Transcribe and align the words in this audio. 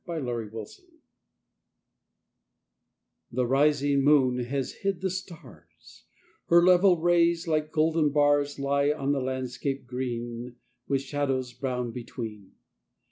20 0.05 0.23
48 0.23 0.33
ENDMYION 0.33 0.47
ENDYMION 0.79 0.99
The 3.33 3.45
rising 3.45 4.03
moon 4.03 4.39
has 4.45 4.73
hid 4.81 4.99
the 4.99 5.11
stars; 5.11 6.05
Her 6.47 6.65
level 6.65 6.97
rays, 6.99 7.47
like 7.47 7.71
golden 7.71 8.09
bars, 8.09 8.57
Lie 8.57 8.89
on 8.91 9.11
the 9.11 9.21
landscape 9.21 9.85
green, 9.85 10.55
With 10.87 11.01
shadows 11.03 11.53
brown 11.53 11.91
between. 11.91 12.53